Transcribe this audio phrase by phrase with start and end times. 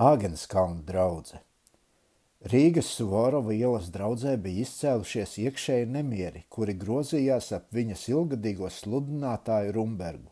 [0.00, 1.42] Āgenskalna draudze.
[2.48, 10.30] Rīgas Suvorova ielas draudzē bija izcēlušies iekšēji nemieri, kuri grozījās ap viņas ilgadīgo sludinātāju Rumbergu.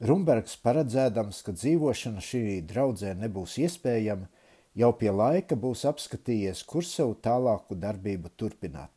[0.00, 2.40] Rumbergs paredzēdams, ka dzīvošana šī
[2.70, 4.30] draudzē nebūs iespējama,
[4.72, 8.94] jau pie laika būs apskatījies, kur savu tālāku darbību turpināt.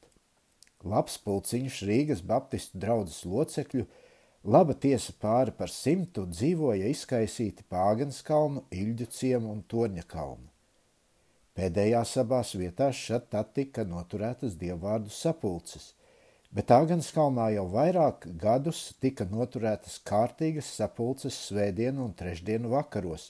[0.87, 3.89] Labs pulciņš Rīgas Baptistu draudzes locekļu–
[4.43, 10.49] Laba tiesa pāri par simtu dzīvoja izkaisīti Pāgenskalnu, Ilģu ciemu un Torņa kalnu.
[11.55, 15.93] Pēdējās abās vietās šad tad tika noturētas dievvvārdu sapulces,
[16.51, 23.29] bet Āgenskalnā jau vairāk gadus tika noturētas kārtīgas sapulces svētdienu un trešdienu vakaros,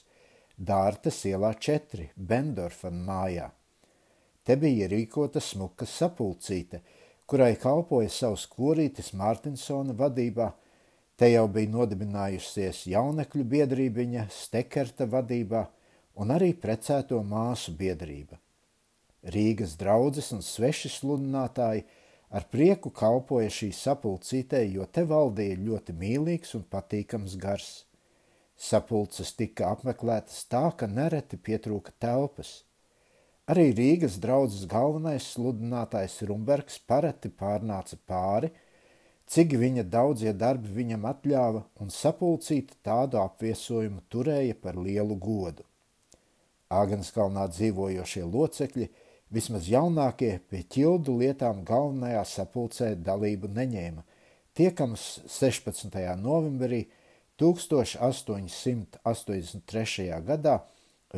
[0.58, 3.52] Dārtas ielā 4, Bendorfan mājā.
[4.42, 6.82] Te bija rīkota smuka sapulcīte,
[7.30, 10.50] kurai kalpoja savs korītis Mārtinsona vadībā–
[11.14, 15.60] Te jau bija nodibinājusies jaunekļu biedrībiņa Stekerta vadībā
[16.18, 18.40] un arī precēto māsu biedrība.
[19.34, 21.84] Rīgas draudzes un sveši sludinātāji
[22.34, 27.70] ar prieku kalpoja šī sapulcītē, jo te valdīja ļoti mīlīgs un patīkams gars.
[28.58, 32.64] Sapulces tika apmeklētas tā, ka nereti pietrūka telpas.
[33.46, 38.50] Arī Rīgas draudzes galvenais sludinātājs Rumbergs pareti pārnāca pāri–
[39.30, 45.62] cik viņa daudzie darbi viņam atļāva un sapulcīt tādu apviesojumu turēja par lielu godu.
[46.74, 48.88] Āgenskalnā dzīvojošie locekļi,
[49.34, 54.02] vismaz jaunākie, pie ķildu lietām galvenajā sapulcē dalību neņēma.
[54.54, 56.16] Tiekams 16.
[56.20, 56.86] novembrī
[57.42, 60.22] 1883.
[60.28, 60.56] gadā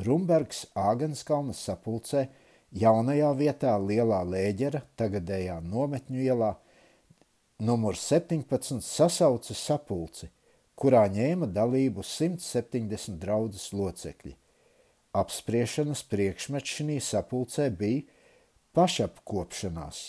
[0.07, 2.29] Rumbergs Āgenskalnas sapulcē
[2.77, 6.57] jaunajā vietā Lielā Lēģera, tagadējā nometņu ielā,
[7.59, 10.29] numurs 17 sasauca sapulci,
[10.77, 14.35] kurā ņēma dalību 170 draudzes locekļi.
[15.17, 18.05] Apspriešanas priekšmets šī sapulcē bija
[18.77, 20.03] pašapkopšanās.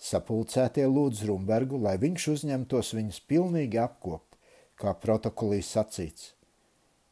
[0.00, 4.38] Sapulcētie lūdz Rumbergu, lai viņš uzņemtos viņus pilnīgi apkopt,
[4.80, 6.32] kā protokolī sacīts.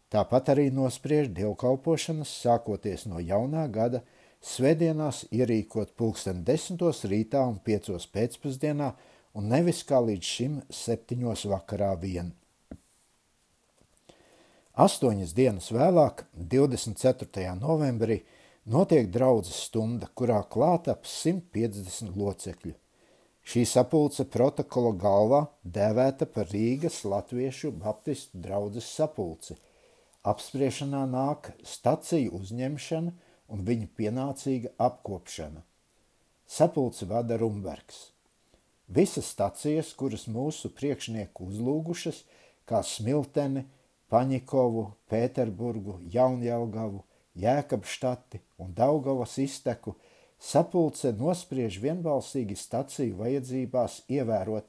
[0.08, 4.00] Tāpat arī nospriež dievkalpošanas, sākoties no jaunā gada,
[4.40, 8.94] svētdienās ierīkot pulksten desmitos rītā un piecos pēcpusdienā
[9.38, 12.32] un nevis kā līdz šim septiņos vakarā vien.
[14.78, 17.54] Astoņas dienas vēlāk, 24.
[17.58, 18.20] novembrī,
[18.66, 22.74] notiek draudzes stunda, kurā klāt ap 150 locekļu.
[23.48, 29.56] Šī sapulce protokola galvā dēvēta par Rīgas latviešu baptistu draudzes sapulci.
[30.28, 33.14] Apspriešanā nāk staciju uzņemšana
[33.54, 35.64] un viņu pienācīga apkopšana.
[36.44, 38.17] Sapulci vada Rumbergs.
[38.88, 42.22] Visas stacijas, kuras mūsu priekšnieku uzlūgušas,
[42.68, 43.66] kā Smilteni,
[44.08, 47.02] Paņikovu, Pēterburgu, Jaunjelgavu,
[47.36, 49.92] Jēkabštati un Daugavas izteku,
[50.40, 54.64] sapulce nospriež vienbalsīgi staciju vajadzībās ievērot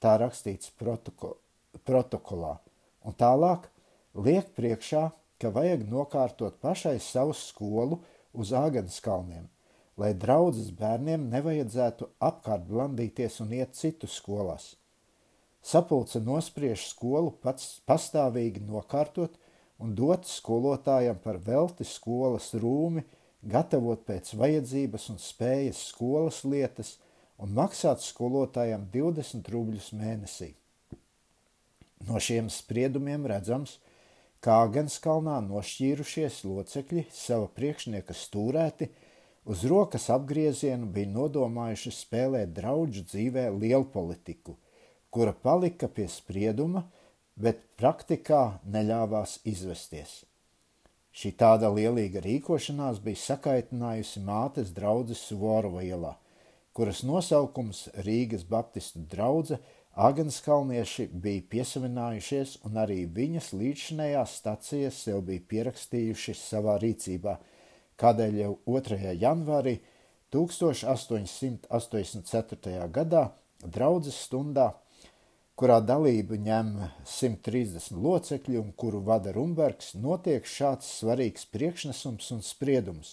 [0.00, 1.36] tā rakstīts protoko
[1.84, 2.56] protokolā,
[3.04, 3.68] un tālāk
[4.16, 5.04] liek priekšā,
[5.38, 8.00] ka vajag nokārtot pašai savu skolu
[8.32, 9.46] uz Āgenskalniem–
[9.98, 14.76] lai draudzes bērniem nevajadzētu apkārt blandīties un iet citu skolās.
[15.62, 19.34] Sapulce nospriež skolu pats pastāvīgi nokārtot
[19.82, 23.02] un dot skolotājam par velti skolas rūmi,
[23.42, 26.94] gatavot pēc vajadzības un spējas skolas lietas
[27.42, 30.52] un maksāt skolotājam 20 rubļus mēnesī.
[32.06, 33.80] No šiem spriedumiem redzams,
[34.42, 38.92] kā Agenskalnā nošķīrušies locekļi sava priekšnieka stūrēti–
[39.48, 44.58] Uz rokas apgriezienu bija nodomājuši spēlēt draugu dzīvē lielu politiku,
[45.08, 46.82] kura palika pie sprieduma,
[47.32, 48.42] bet praktikā
[48.74, 50.18] neļāvās izvesties.
[51.16, 56.12] Šī tāda lielīga rīkošanās bija sakaitinājusi mātes draudzes Suvorova ielā,
[56.76, 59.62] kuras nosaukums Rīgas Baptistu draudze
[59.96, 67.40] Agenskalnieši bija piesavinājušies un arī viņas līdzinējās stacijas sev bija pierakstījuši savā rīcībā–
[67.98, 69.14] kādēļ jau 2.
[69.18, 69.80] janvārī
[70.34, 72.88] 1884.
[72.94, 73.22] gadā
[73.64, 74.68] draudzes stundā,
[75.58, 76.68] kurā dalību ņem
[77.08, 83.08] 130 locekļi un kuru vada Rumbergs, notiek šāds svarīgs priekšnesums un spriedums,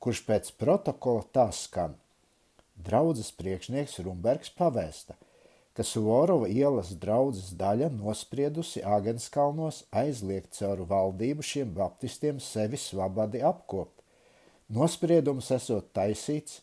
[0.00, 1.92] kurš pēc protokola tā skan.
[2.74, 5.14] Draudzes priekšnieks Rumbergs pavēsta,
[5.74, 14.03] ka Suvorova ielas draudzes daļa nospriedusi Āgenskalnos aizliegt caur valdību šiem baptistiem sevi svabadi apkopt
[14.74, 16.62] Nospriedums esot taisīts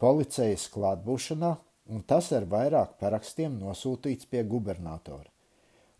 [0.00, 1.50] policijas klātbūšanā,
[1.92, 5.28] un tas ar vairāk parakstiem nosūtīts pie gubernatora.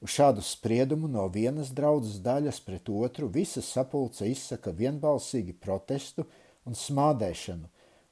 [0.01, 6.25] Uz šādu spriedumu no vienas draudzes daļas pret otru visa sapulce izsaka vienbalsīgi protestu
[6.65, 7.69] un smādēšanu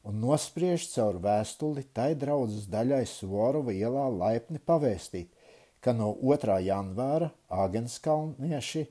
[0.09, 5.29] un nospriež caur vēstuli tai draudzes daļai Svorova ielā laipni pavēstīt,
[5.85, 6.59] ka no 2.
[6.65, 7.31] janvāra
[7.65, 8.87] Āgenskalnieši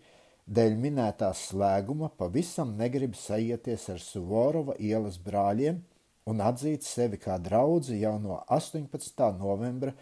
[0.47, 5.81] dēļ minētās slēguma pavisam negrib sajieties ar Suvorova ielas brāļiem
[6.27, 9.37] un atzīt sevi kā draudzi jau no 18.
[9.39, 9.93] novembra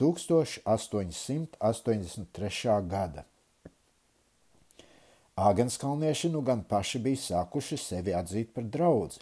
[0.00, 2.88] 1883.
[2.88, 3.24] gada.
[5.40, 9.20] Āgenskalnieši nu gan paši bija sākuši sevi atzīt par draudzi,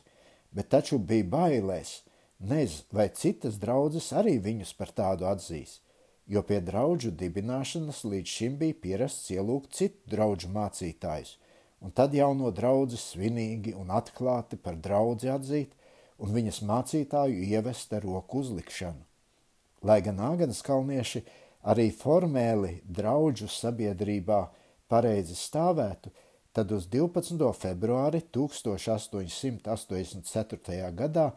[0.54, 2.02] bet taču bija bailēs,
[2.38, 5.80] nez vai citas draudzes arī viņus par tādu atzīs,
[6.28, 11.34] jo pie draudžu dibināšanas līdz šim bija pierasts ielūgt citu draudžu mācītājus,
[11.80, 15.74] un tad jauno draudzi svinīgi un atklāti par draudzi atzīt
[16.18, 19.08] un viņas mācītāju ievest ar roku uzlikšanu
[19.82, 21.22] lai gan Āgānas kalnieši
[21.68, 24.48] arī formēli draudžu sabiedrībā
[24.90, 26.10] pareizi stāvētu,
[26.54, 27.52] tad uz 12.
[27.54, 30.92] februāri 1884.
[30.96, 31.32] gadā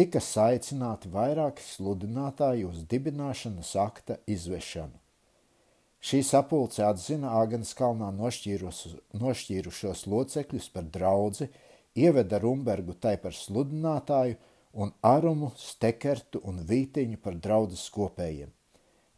[0.00, 4.96] tika saicināti vairāki sludinātāji uz dibināšanas akta izvešanu.
[6.00, 8.08] Šī sapulce atzina Āgānas kalnā
[9.20, 11.50] nošķīrušos locekļus par draudzi,
[11.92, 14.38] ieveda Rumbergu tai par sludinātāju
[14.80, 18.48] un Arumu, Stekertu un Vītiņu par draudzes kopējiem.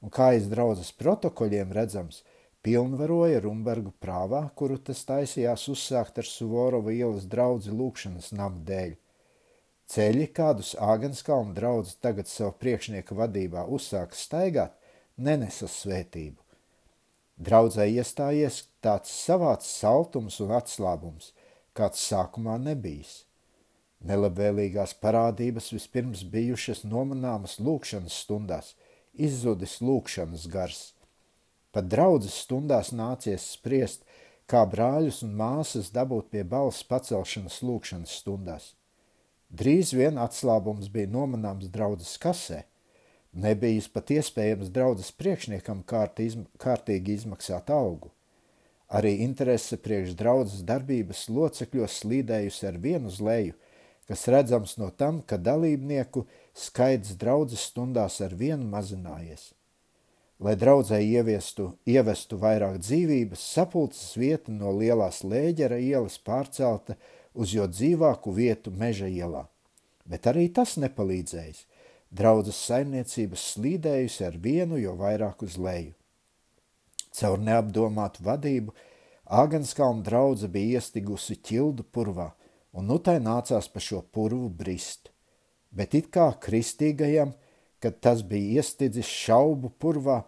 [0.00, 2.22] un kā iz draudzes protokoļiem redzams–
[2.64, 8.94] pilnvaroja Rumbergu prāvā, kuru tas taisījās uzsākt ar Suvorova ielas draudzi lūkšanas namu dēļ.
[9.90, 14.72] Ceļi, kādus Āgenskalna draudz tagad savu priekšnieku vadībā uzsāka staigāt,
[15.16, 16.40] nenesa svētību.
[17.44, 21.32] Draudzē iestājies tāds savāds saltums un atslābums,
[21.76, 23.24] kāds sākumā nebijis.
[24.04, 28.74] Nelabvēlīgās parādības vispirms bijušas nomanāmas lūkšanas stundās,
[29.14, 30.84] izzudis lūkšanas gars–
[31.74, 34.04] Pat draudzes stundās nācies spriest,
[34.46, 38.68] kā brāļus un māsas dabūt pie balss pacelšanas lūkšanas stundās.
[39.50, 42.64] Drīz vien atslābums bija nomanāms draudzes kasē.
[43.34, 48.12] Nebijis pat iespējams draudzes priekšniekam kārt izm kārtīgi izmaksāt algu.
[48.88, 53.58] Arī interese priekš draudzes darbības locekļos slīdējusi ar vienu uz leju,
[54.06, 59.50] kas redzams no tam, ka dalībnieku skaits draudzes stundās ar vienu mazinājies–
[60.42, 66.96] Lai draudzē ieviestu, ievestu vairāk dzīvības, sapulces vieta no lielās lēģera ielas pārcelta
[67.34, 69.44] uz jo dzīvāku vietu meža ielā.
[70.06, 71.64] Bet arī tas nepalīdzējis.
[72.14, 75.94] Draudzes saimniecības slīdējusi ar vienu, jo vairāk uz leju.
[77.14, 78.74] Caur neapdomātu vadību
[79.24, 82.28] Āgenskalna draudze bija iestigusi ķildu purvā,
[82.76, 85.08] un nu tai nācās pa šo purvu brist.
[85.72, 87.32] Bet it kā kristīgajam–
[87.84, 90.22] Kad tas bija iestidzis šaubu purvā,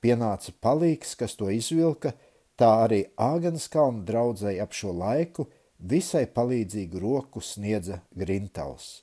[0.00, 2.14] pienāca palīgs, kas to izvilka,
[2.56, 5.44] tā arī Āgans kalna draudzēji ap šo laiku
[5.82, 9.02] visai palīdzīgu roku sniedza Grintals.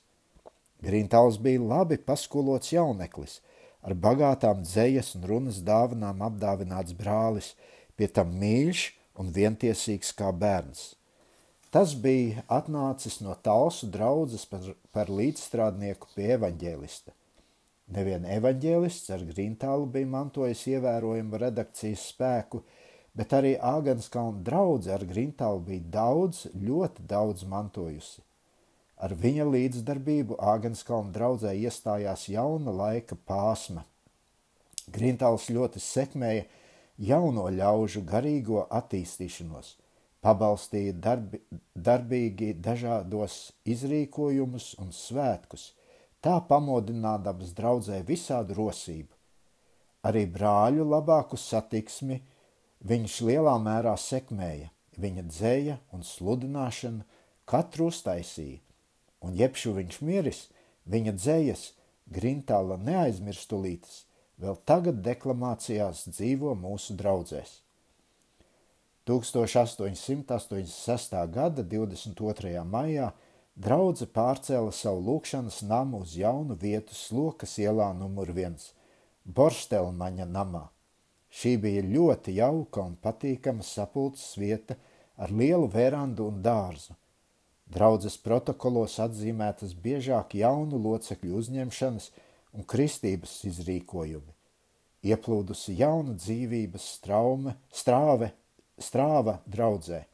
[0.80, 3.40] Grintals bija labi paskolots jauneklis,
[3.84, 7.52] ar bagātām dzējas un runas dāvanām apdāvināts brālis,
[7.96, 8.86] pie tam mīļš
[9.20, 10.94] un vientiesīgs kā bērns.
[11.70, 17.12] Tas bija atnācis no talsu draudzes par, par līdzstrādnieku pie evaņģēlista.
[17.94, 22.62] Nevien evaņģēlists ar Grīntālu bija mantojis ievērojumu redakcijas spēku,
[23.16, 28.22] bet arī Āgenskalna draudze ar Grīntālu bija daudz, ļoti daudz mantojusi.
[29.00, 33.86] Ar viņa līdzdarbību Āgenskalna draudzē iestājās jauna laika pāsma.
[34.92, 36.44] Grīntāls ļoti sekmēja
[37.00, 39.76] jauno ļaužu garīgo attīstīšanos,
[40.20, 41.40] pabalstīja darbi,
[41.74, 45.70] darbīgi dažādos izrīkojumus un svētkus,
[46.20, 49.16] tā pamodinādams draudzē visādu rosību.
[50.04, 52.20] Arī brāļu labāku satiksmi
[52.86, 54.68] viņš lielā mērā sekmēja,
[55.00, 57.04] viņa dzēja un sludināšana
[57.50, 58.60] katru uztaisīja,
[59.24, 60.40] un jebšu viņš miris,
[60.90, 61.62] viņa dzējas,
[62.10, 64.04] grintāla neaizmirstulītas,
[64.40, 67.50] vēl tagad deklamācijās dzīvo mūsu draudzēs.
[69.10, 71.14] 1886.
[71.34, 72.64] gada 22.
[72.64, 73.12] maijā
[73.60, 78.72] Draudze pārcēla savu lūkšanas namu uz jaunu vietu Slokas ielā numur viens-
[79.36, 80.70] Borstelmaņa namā.
[81.30, 84.74] Šī bija ļoti jauka un patīkama sapulces vieta
[85.20, 86.94] ar lielu verandu un dārzu.
[87.70, 92.10] Draudzes protokolos atzīmētas biežāk jaunu locekļu uzņemšanas
[92.58, 94.34] un kristības izrīkojumi.
[95.06, 98.32] Ieplūdusi jauna dzīvības straume, strāve,
[98.76, 100.04] strāva draudzē.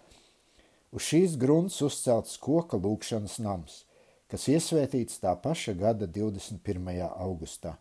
[0.96, 3.84] uz šīs grunts uzcelts koka lūkšanas nams,
[4.32, 7.00] kas iesvētīts tā paša gada 21.
[7.10, 7.78] augustā.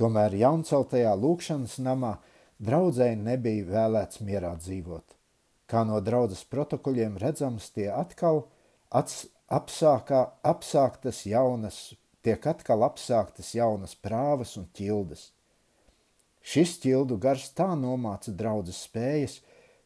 [0.00, 2.16] Tomēr jaunceltajā lūkšanas namā
[2.62, 5.16] draudzēji nebija vēlēts mierā dzīvot.
[5.70, 8.46] Kā no draudzes protokoļiem redzams, tie atkal
[8.90, 11.92] ats, apsākā, apsāktas jaunas
[12.22, 15.32] tiek atkal apsāktas jaunas prāvas un ķildes.
[16.42, 19.40] Šis ķildu gars tā nomāca draudzes spējas,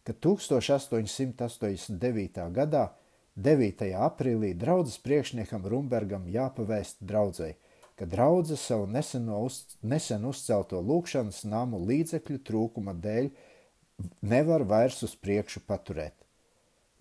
[0.07, 2.53] ka 1889.
[2.57, 2.91] gadā
[3.37, 3.83] 9.
[4.01, 7.59] aprīlī draudzes priekšniekam Rumbergam jāpavēst draudzēji,
[8.01, 13.29] ka draudze savu neseno uz, nesen uzcelto lūkšanas namu līdzekļu trūkuma dēļ
[14.33, 16.17] nevar vairs uz priekšu paturēt.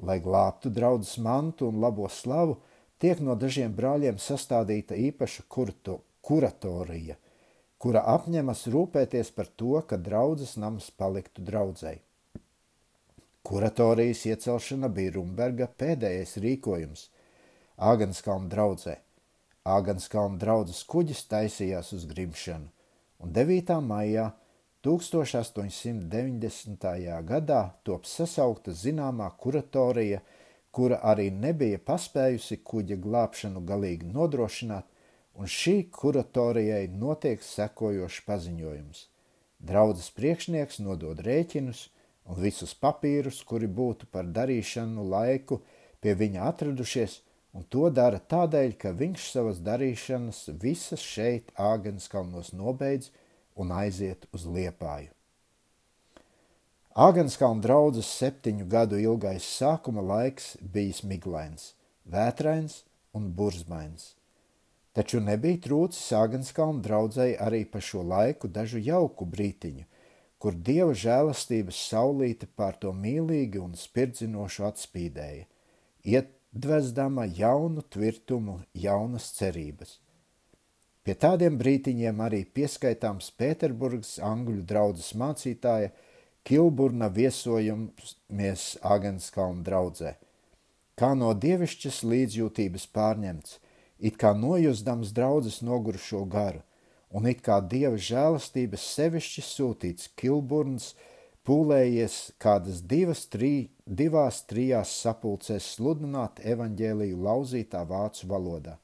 [0.03, 2.57] Lai glābtu draudzes mantu un labo slavu,
[2.99, 7.15] tiek no dažiem brāļiem sastādīta īpaša kurto, kuratorija,
[7.79, 12.03] kura apņemas rūpēties par to, ka draudzes nams paliktu draudzēji.
[13.45, 17.01] Kuratorijas iecelšana bija Rumberga pēdējais rīkojums
[17.91, 18.95] Āgenskalna draudzē.
[19.65, 22.67] Āgenskalna draudzes kuģis taisījās uz grimšanu,
[23.21, 23.81] un 9.
[23.85, 24.25] maijā
[24.85, 26.85] 1890.
[27.29, 30.19] gadā top sasaukta zināmā kuratorija–
[30.75, 34.87] kura arī nebija paspējusi kuģa glābšanu galīgi nodrošināt,
[35.39, 39.05] un šī kuratorijai notiek sekojošs paziņojums.
[39.69, 41.85] Draudzes priekšnieks nodod rēķinus
[42.25, 45.61] un visus papīrus, kuri būtu par darīšanu laiku
[46.01, 47.19] pie viņa atradušies,
[47.55, 53.11] un to dara tādēļ, ka viņš savas darīšanas visas šeit Āgenskalnos nobeidz
[53.55, 55.13] un aiziet uz Liepāju.
[56.95, 61.73] Āgenskalna draudzes septiņu gadu ilgais sākuma laiks bijis miglains,
[62.07, 62.83] vētrains
[63.15, 64.13] un burzmains.
[64.95, 69.83] Taču nebija trūcis Āgenskalna draudzēji arī pa šo laiku dažu jauku brītiņu,
[70.45, 75.47] kur dieva žēlastības saulīte pār to mīlīgi un spirdzinošu atspīdēja,
[76.05, 79.97] iedvezdama jaunu tvirtumu, jaunas cerības.
[81.01, 85.93] Pie tādiem brītiņiem arī pieskaitāms Pēterburgas angļu draudzes mācītāja–
[86.45, 90.11] Kilburna viesojamies Agenskalna draudzē.
[90.93, 93.55] Kā no dievišķas līdzjūtības pārņemts,
[93.97, 96.61] it kā nojustams draudzes nogurušo garu,
[97.09, 100.93] un it kā dieva žēlastības sevišķi sūtīts Kilburns,
[101.45, 108.79] pūlējies kādas divas, trī, divās, trijās sapulcēs sludināt evaņģēliju lauzītā vācu valodā.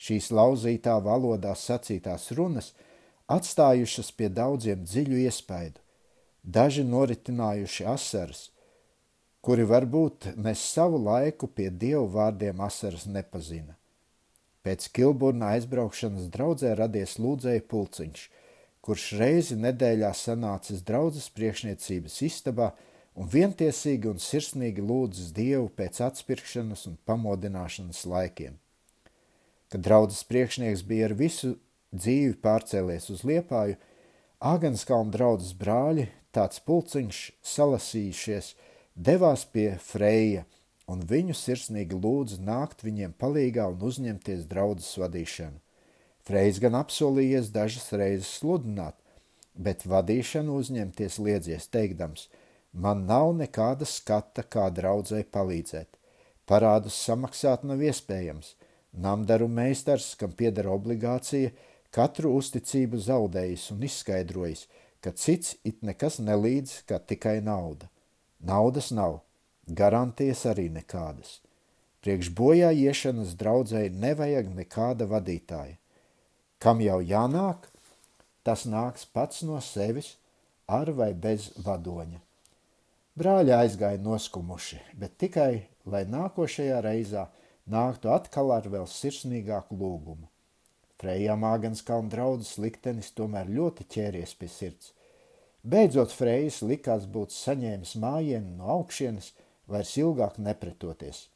[0.00, 2.72] Šīs lauzītā valodā sacītās runas
[3.30, 5.82] atstājušas pie daudziem dziļu iespaidu,
[6.42, 8.46] daži noritinājuši asaras,
[9.44, 13.76] kuri varbūt nes savu laiku pie dievu vārdiem asaras nepazina.
[14.66, 18.24] Pēc Kilburna aizbraukšanas draudzē radies lūdzēja pulciņš,
[18.84, 22.70] kurš reizi nedēļā sanācis draudzes priekšniecības istabā
[23.16, 28.58] un vientiesīgi un sirsnīgi lūdzas Dievu pēc atspirkšanas un pamodināšanas laikiem.
[29.72, 31.54] Kad draudzes priekšnieks bija ar visu
[31.96, 33.78] dzīvi pārcēlies uz Liepāju,
[34.40, 38.54] Āgenskalna draudzes brāļi, tāds pulciņš salasījušies,
[38.96, 40.46] devās pie Freja
[40.90, 45.60] un viņu sirsnīgi lūdza nākt viņiem palīgā un uzņemties draudzes vadīšanu.
[46.26, 48.96] Freis gan apsolījies dažas reizes sludināt,
[49.54, 52.26] bet vadīšanu uzņemties liedzies teikdams,
[52.72, 55.96] man nav nekāda skata, kā draudzēji palīdzēt.
[56.50, 58.54] Parādus samaksāt nav iespējams.
[58.90, 61.52] Namdaru meistars, kam pieder obligācija,
[61.94, 64.66] katru uzticību zaudējis un izskaidrojis,
[65.00, 67.86] ka cits it nekas nelīdz, kā tikai nauda.
[68.42, 69.20] Naudas nav,
[69.66, 71.40] garantijas arī nekādas.
[72.00, 75.76] Priekš bojā iešanas draudzēji nevajag nekāda vadītāja.
[76.60, 77.68] Kam jau jānāk,
[78.44, 80.14] tas nāks pats no sevis,
[80.68, 82.20] ar vai bez vadoņa.
[83.20, 87.26] Brāļi aizgāja noskumuši, bet tikai, lai nākošajā reizā
[87.68, 90.28] nāktu atkal ar vēl sirsnīgāku lūgumu.
[91.00, 94.92] Frejam Āgenskalna draudzes liktenis tomēr ļoti ķēries pie sirds.
[95.60, 99.32] Beidzot Frejas likās būt saņēmis mājienu no augšienes,
[99.70, 101.28] vairs ilgāk nepretoties.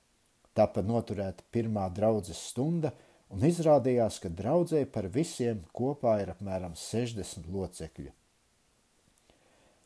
[0.55, 2.93] Tapa noturēta pirmā draudzes stunda,
[3.31, 8.13] un izrādījās, ka draudzē par visiem kopā ir apmēram 60 locekļu.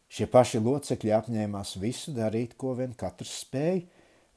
[0.08, 3.84] Šie paši locekļi apņēmās visu darīt, ko vien katrs spēja,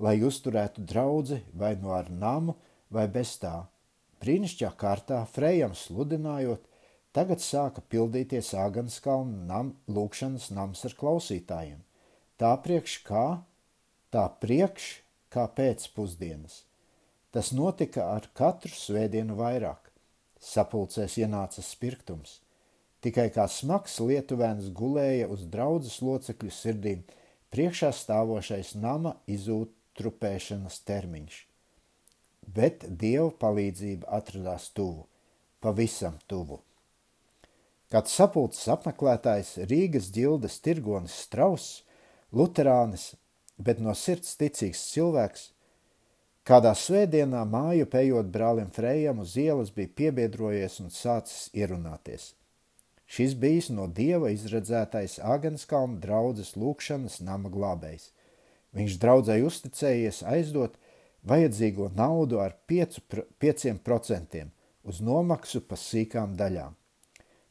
[0.03, 2.58] lai uzturētu draugu vai no nu ar namu,
[2.91, 3.53] vai bez tā.
[4.22, 6.65] Brīnišķīgā kārtā, frejam sludinājot,
[7.15, 11.80] tagad sāka pildīties Āgānskalna nam, lūkšanas nams ar klausītājiem.
[12.38, 13.25] Tā priekš kā
[14.12, 14.91] tā priekš
[15.32, 16.63] kā pēcpusdienas.
[17.32, 19.88] Tas notika ar katru svētdienu vairāk.
[20.41, 22.39] Sapulcēs ienāca spirtums.
[23.01, 27.06] Tikai kā smags lietuvēns gulēja uz draudzes locekļu sirdīm
[27.53, 31.38] priekšā stāvošais nama izūtrupēšanas termiņš.
[32.51, 35.05] Bet Dieva palīdzība atradās tuvu,
[35.64, 36.59] pavisam tuvu.
[37.92, 41.81] Kāds sapulces apmeklētājs Rīgas ģildes tirgonis Strauss,
[42.31, 43.12] luterānis
[43.57, 45.50] bet no sirds ticīgs cilvēks.
[46.48, 52.31] Kādā svētdienā māju pējot brālim Frejam uz ielas bija piebiedrojies un sācis ierunāties.
[53.11, 58.09] Šis bijis no dieva izredzētais Agenskalna draudzes lūkšanas nama glābējs.
[58.72, 60.77] Viņš draudzēji uzticējies aizdot
[61.27, 64.46] vajadzīgo naudu ar 5%
[64.87, 66.77] uz nomaksu pa sīkām daļām.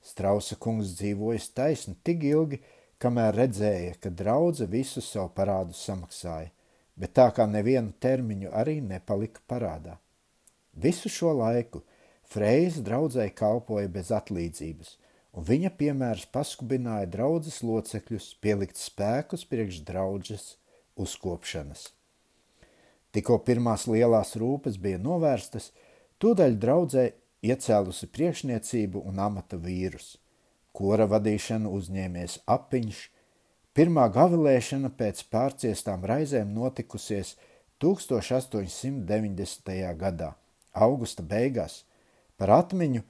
[0.00, 2.62] Strausa kungs dzīvojas taisni tik ilgi,
[3.00, 6.50] kamēr redzēja, ka draudze visu savu parādu samaksāja,
[7.00, 9.96] bet tā kā nevienu termiņu arī nepalika parādā.
[10.76, 11.82] Visu šo laiku
[12.30, 14.92] Frejas draudzēji kalpoja bez atlīdzības,
[15.34, 20.44] un viņa piemērs paskubināja draudzes locekļus pielikt spēkus priekš draudzes
[21.00, 21.88] uzkopšanas.
[23.10, 25.72] Tikko pirmās lielās rūpes bija novērstas,
[26.22, 27.08] tūdaļ draudzē
[27.42, 30.12] iecēlusi priekšniecību un amata vīrus–
[30.76, 32.98] Kora vadīšanu uzņēmies apiņš.
[33.74, 37.36] Pirmā gavilēšana pēc pārciestām raizēm notikusies
[37.82, 39.94] 1890.
[40.02, 40.30] gadā,
[40.86, 41.74] augusta beigās,
[42.38, 43.02] par atmiņu,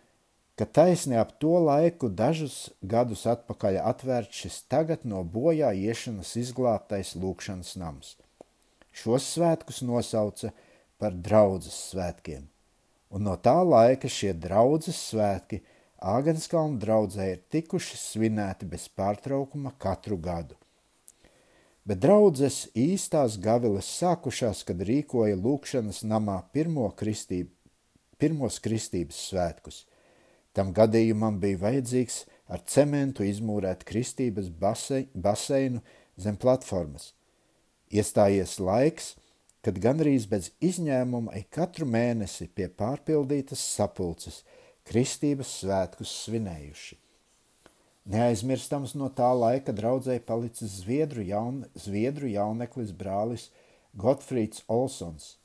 [0.56, 7.08] ka taisni ap to laiku dažus gadus atpakaļ atvērts šis tagad no bojā iešanas izglābtais
[7.16, 8.08] lūkšanas nams.
[8.92, 10.48] Šos svētkus nosauca
[11.00, 12.42] par draudzes svētkiem,
[13.10, 15.58] un no tā laika šie draudzes svētki–
[16.00, 20.56] Āgenskalna draudzē ir tikuši svinēti bez pārtraukuma katru gadu.
[21.84, 27.50] Bet draudzes īstās gaviles sākušās, kad rīkoja lūkšanas namā pirmo kristību,
[28.16, 29.82] pirmos kristības svētkus.
[30.56, 35.82] Tam gadījumam bija vajadzīgs ar cementu izmūrēt kristības base, baseinu
[36.16, 37.12] zem platformas.
[37.92, 39.12] Iestājies laiks,
[39.60, 44.40] kad gandrīz bez izņēmuma ik katru mēnesi pie pārpildītas sapulces–
[44.90, 46.96] kristības svētkus svinējuši.
[48.10, 53.50] Neaizmirstams no tā laika draudzēji palicis Zviedru, jaun, Zviedru jauneklis brālis
[53.94, 55.36] Gotfrīds Olsons.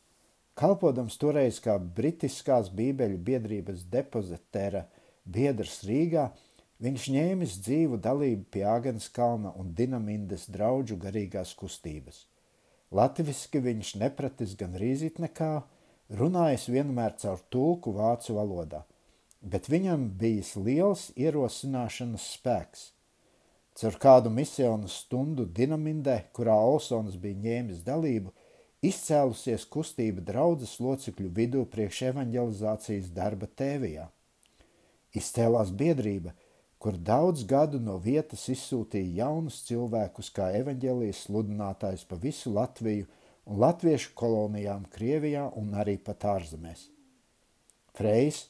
[0.57, 4.85] Kalpodams toreiz kā britiskās bībeļu biedrības depozitēra
[5.27, 6.29] biedrs Rīgā,
[6.81, 12.23] viņš ņēmis dzīvu dalību pie Āgenskalna un Dinamindas draudžu garīgās kustības.
[12.95, 15.53] Latviski viņš nepratis gan rīzīt nekā,
[16.17, 18.85] runājis vienmēr caur tulku vācu valodā–
[19.45, 22.89] bet viņam bijis liels ierosināšanas spēks.
[23.75, 28.31] Caur kādu misionu stundu dinamindē, kurā Olsons bija ņēmis dalību,
[28.85, 34.07] izcēlusies kustība draudzes locekļu vidū priekš evanģelizācijas darba tēvijā.
[35.15, 36.33] Izcēlās biedrība,
[36.79, 43.07] kur daudz gadu no vietas izsūtīja jaunus cilvēkus kā evaņģēlijas sludinātājs pa visu Latviju
[43.45, 46.87] un latviešu kolonijām Krievijā un arī pat ārzemēs.
[47.95, 48.45] Frejs,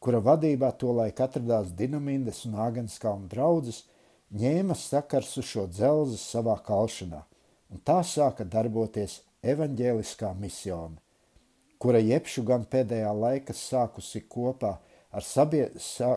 [0.00, 3.84] kura vadībā tolaik atradās Dinamindes un Āgenskalna draudzes,
[4.32, 7.20] ņēma sakars uz šo dzelzi savā kalšanā,
[7.70, 10.96] un tā sāka darboties evaņģēliskā misiona,
[11.80, 14.76] kura jebšu gan pēdējā laikā sākusi kopā
[15.10, 16.16] ar sabie, sa,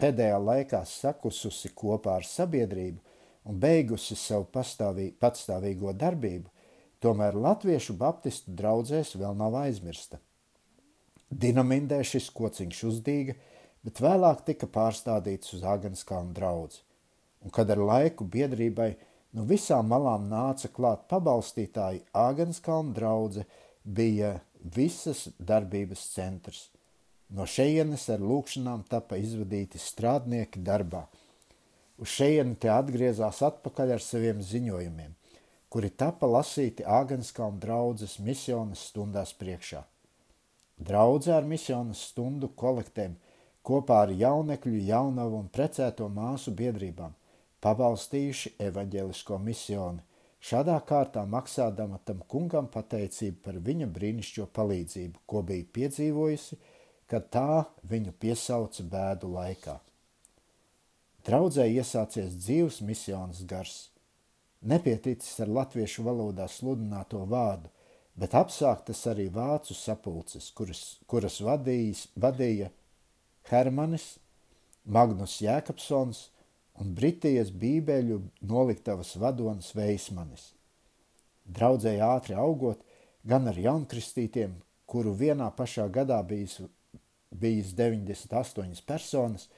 [0.00, 2.98] pēdējā laikā sakususi kopā ar sabiedrību
[3.50, 6.50] un beigusi savu pastāvī, patstāvīgo darbību,
[7.02, 10.18] tomēr latviešu baptistu draudzēs vēl nav aizmirsta.
[11.32, 13.38] Dinamindē šis kociņš uzdīga,
[13.82, 16.82] bet vēlāk tika pārstādīts uz Agenskalnu draudzi,
[17.42, 18.92] un kad ar laiku biedrībai
[19.32, 23.46] No visām malām nāca klāt pabalstītāji, Āgenskalna draudze
[23.82, 24.34] bija
[24.76, 26.66] visas darbības centrs.
[27.32, 31.06] No šejienes ar lūkšanām tapa izvadīti strādnieki darbā.
[31.96, 35.16] Uz šejieni tie atgriezās atpakaļ ar saviem ziņojumiem,
[35.72, 39.80] kuri tapa lasīti Āgenskalna draudzes misionas stundās priekšā.
[40.82, 43.14] Draudze ar misionas stundu kolektēm
[43.62, 47.12] kopā ar jaunekļu, jaunavu un precēto māsu biedrībām
[47.62, 50.02] pabalstījuši evaņģēlisko misioni,
[50.42, 56.58] šādā kārtā maksādama tam kungam pateicību par viņa brīnišķo palīdzību, ko bija piedzīvojusi,
[57.06, 59.76] kad tā viņu piesauca bēdu laikā.
[61.22, 63.76] Draudzē iesācies dzīves misijas gars,
[64.66, 67.70] nepieticis ar latviešu valodā sludināto vārdu,
[68.18, 72.70] bet apsāktas arī vācu sapulces, kuras, kuras vadījis, vadīja
[73.50, 74.16] Hermanis,
[74.84, 76.26] Magnus Jēkabsons,
[76.80, 80.52] un Britijas bībeļu noliktavas vadonis Veismanis.
[81.46, 82.82] Draudzēji ātri augot,
[83.26, 84.54] gan ar jaunkristītiem,
[84.86, 86.60] kuru vienā pašā gadā bijis,
[87.30, 89.48] bijis 98 personas,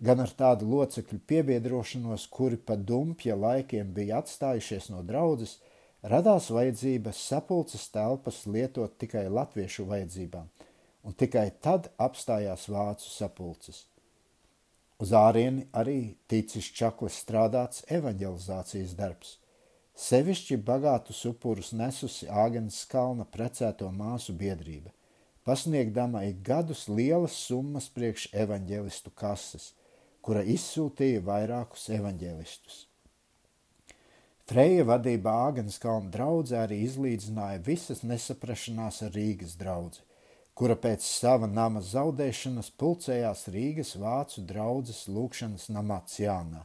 [0.00, 5.58] gan ar tādu locekļu piebiedrošanos, kuri pa dumpja laikiem bija atstājušies no draudzes,
[6.02, 10.48] radās vajadzība sapulces telpas lietot tikai latviešu vajadzībām,
[11.02, 13.86] un tikai tad apstājās vācu sapulces.
[14.98, 19.36] Uz ārieni arī ticis čaklis strādāts evanģelizācijas darbs.
[19.98, 24.90] Sevišķi bagātus upurus nesusi Āgens kalna precēto māsu biedrība,
[25.46, 29.72] pasniegdama ik gadus lielas summas priekš evaņģelistu kases,
[30.22, 32.87] kura izsūtīja vairākus evaņģelistus.
[34.48, 40.06] Freja vadībā Āgens kalna draudzē arī izlīdzināja visas nesaprašanās ar Rīgas draudzi
[40.58, 46.64] kura pēc sava nama zaudēšanas pulcējās Rīgas vācu draudzes lūkšanas namā Ciānā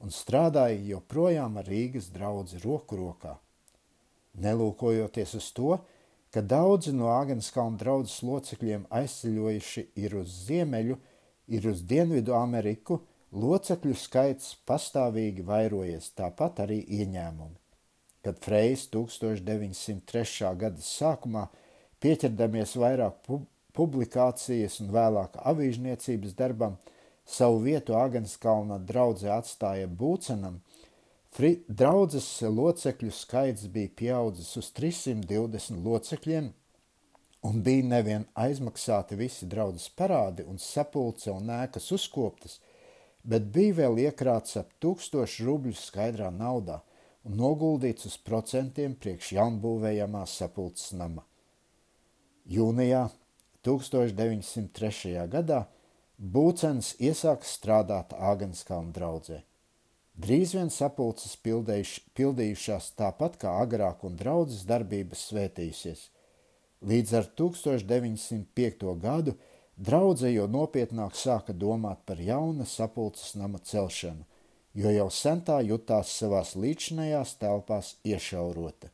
[0.00, 3.34] un strādāja joprojām ar Rīgas draudzi roku rokā.
[4.40, 5.76] Nelūkojoties uz to,
[6.32, 10.96] ka daudzi no Āgenskalna draudzes locekļiem aizceļojuši ir uz ziemeļu,
[11.52, 13.02] ir uz Dienvidu Ameriku,
[13.32, 17.56] locekļu skaits pastāvīgi vairojies, tāpat arī ieņēmumi.
[18.24, 20.54] Kad Freis 1903.
[20.58, 21.48] gada sākumā
[21.98, 23.40] Pieķerdamies vairāk pu
[23.74, 26.76] publikācijas un vēlāk avīžniecības darbam,
[27.26, 30.60] savu vietu Agenskalna draudzē atstāja Būcenam,
[31.34, 36.48] Fri draudzes locekļu skaits bija pieaudzis uz 320 locekļiem,
[37.46, 42.56] un bija nevien aizmaksāti visi draudzes parādi un sapulce un ēkas uzkoptas,
[43.28, 46.80] bet bija vēl iekrāts ap tūkstošu rubļu skaidrā naudā
[47.28, 51.24] un noguldīts uz procentiem priekš jaunbūvējamā sapulces nama.
[52.48, 53.08] Jūnijā
[53.68, 55.26] 1903.
[55.28, 55.66] gadā
[56.18, 59.42] Būcens iesāka strādāt Āgenskalna draudzē.
[60.18, 66.08] Drīz vien sapulces pildījušās tāpat kā agrāk un draudzes darbības svētījusies.
[66.90, 68.82] Līdz ar 1905.
[68.98, 69.36] gadu
[69.78, 74.26] draudze jau nopietnāk sāka domāt par jauna sapulces nama celšanu,
[74.74, 78.90] jo jau sentā jutās savās līdzinējās telpās iešaurota.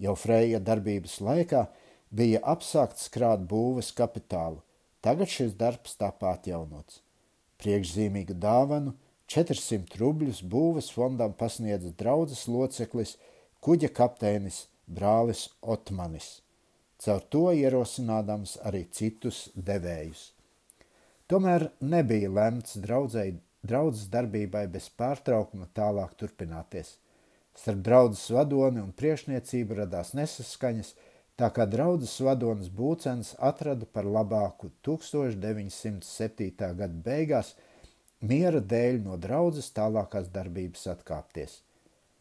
[0.00, 1.66] Jau Freja darbības laikā–
[2.10, 4.60] bija apsākts krāt būves kapitālu.
[5.00, 7.00] Tagad šis darbs tāpā atjaunots.
[7.62, 8.96] Priekšzīmīgu dāvanu
[9.30, 13.16] 400 rubļus būves fondam pasniedza draudzes loceklis,
[13.64, 16.40] kuģa kapteinis brālis Otmanis,
[17.00, 20.30] caur to ierosinādams arī citus devējus.
[21.30, 26.96] Tomēr nebija lemts draudzei, draudzes darbībai bez pārtraukuma tālāk turpināties.
[27.56, 30.92] Starp draudzes vadoni un priekšniecību radās nesaskaņas,
[31.40, 36.52] tā kā draudzes vadonis Būcens atrada par labāku 1907.
[36.58, 37.54] gada beigās
[38.20, 41.60] miera dēļ no draudzes tālākās darbības atkāpties.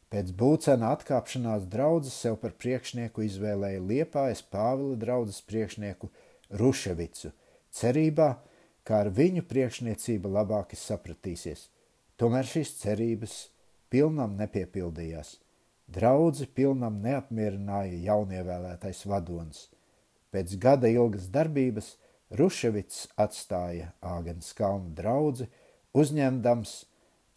[0.09, 6.09] Pēc Būcena atkāpšanās draudzes sev par priekšnieku izvēlēja Liepājas Pāvila draudzes priekšnieku
[6.57, 7.29] Ruševicu,
[7.69, 8.29] cerībā,
[8.81, 11.67] kā ar viņu priekšniecība labāk sapratīsies.
[12.17, 13.35] Tomēr šīs cerības
[13.93, 15.35] pilnam nepiepildījās.
[15.89, 19.67] Draudzi pilnam neapmierināja jaunievēlētais vadonis.
[20.33, 21.95] Pēc gada ilgas darbības
[22.33, 25.47] Ruševits atstāja Āgans kalnu draudzi,
[25.97, 26.73] uzņemdams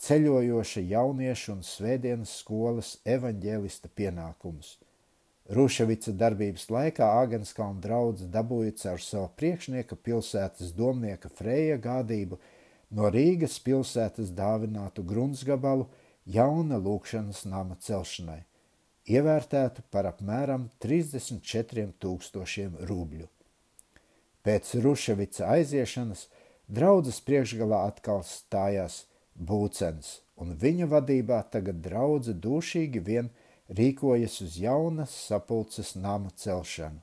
[0.02, 4.76] ceļojoša jauniešu un svētdienas skolas evaņģēlista pienākumus.
[5.52, 12.38] Ruševica darbības laikā Āgenskalna draudz dabūja caur savu priekšnieka pilsētas domnieka Freja gādību
[12.94, 15.86] no Rīgas pilsētas dāvinātu gruntsgabalu
[16.26, 18.40] jauna lūkšanas nama celšanai,
[19.10, 23.30] ievērtētu par apmēram 34 tūkstošiem rubļu.
[24.42, 26.26] Pēc Ruševica aiziešanas
[26.66, 33.30] draudzes priekšgalā atkal stājās Būcens, un viņa vadībā tagad draudze dūšīgi vien
[33.68, 37.00] rīkojas uz jaunas sapulces nama celšanu.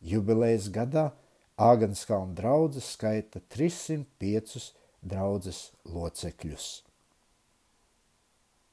[0.00, 1.10] Jubilejas gadā
[1.56, 6.85] Āgenskalna draudzes skaita 305 draudzes locekļus.